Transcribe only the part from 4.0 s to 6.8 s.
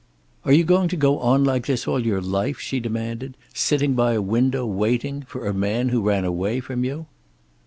a window, waiting? For a man who ran away